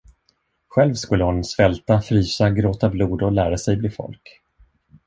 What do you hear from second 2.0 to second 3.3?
frysa, gråta blod